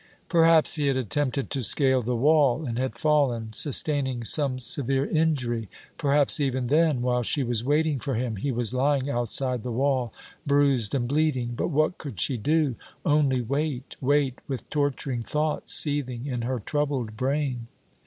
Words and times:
Perhaps 0.29 0.77
he 0.77 0.87
had 0.87 0.97
attempted 0.97 1.51
to 1.51 1.61
scale 1.61 2.01
the 2.01 2.15
wall 2.15 2.65
and 2.65 2.75
had 2.79 2.97
fallen, 2.97 3.53
sustaining 3.53 4.23
some 4.23 4.57
severe 4.57 5.05
injury! 5.05 5.69
Perhaps 5.99 6.39
even 6.39 6.65
then, 6.65 7.03
while 7.03 7.21
she 7.21 7.43
was 7.43 7.63
waiting 7.63 7.99
for 7.99 8.15
him, 8.15 8.37
he 8.37 8.51
was 8.51 8.73
lying 8.73 9.11
outside 9.11 9.61
the 9.61 9.71
wall, 9.71 10.11
bruised 10.43 10.95
and 10.95 11.07
bleeding! 11.07 11.49
But 11.55 11.67
what 11.67 11.99
could 11.99 12.19
she 12.19 12.35
do? 12.35 12.75
Only 13.05 13.41
wait, 13.41 13.95
wait, 14.01 14.39
with 14.47 14.67
torturing 14.71 15.21
thoughts 15.21 15.71
seething 15.71 16.25
in 16.25 16.41
her 16.41 16.57
troubled 16.57 17.15
brain. 17.15 17.67